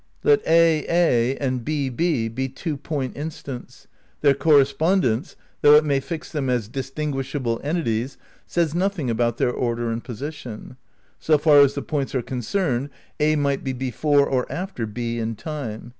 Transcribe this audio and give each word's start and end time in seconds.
Let 0.23 0.41
aA 0.47 1.37
and 1.39 1.63
&B 1.63 1.87
be 1.87 2.49
two 2.49 2.75
point 2.75 3.15
instants. 3.15 3.85
Their 4.21 4.33
correspondence, 4.33 5.35
though 5.61 5.75
it 5.75 5.83
may 5.83 5.99
fix 5.99 6.31
them 6.31 6.49
as 6.49 6.67
distinguishable 6.67 7.61
entities, 7.63 8.17
says 8.47 8.73
noth 8.73 8.97
ing 8.97 9.11
about 9.11 9.37
their 9.37 9.51
order 9.51 9.91
and 9.91 10.03
position. 10.03 10.75
"So 11.19 11.37
far 11.37 11.59
as 11.59 11.75
the 11.75 11.83
points 11.83 12.15
are 12.15 12.23
concerned 12.23 12.89
A 13.19 13.35
might 13.35 13.63
be 13.63 13.73
before 13.73 14.25
or 14.25 14.51
after 14.51 14.87
B 14.87 15.19
in 15.19 15.35
time." 15.35 15.89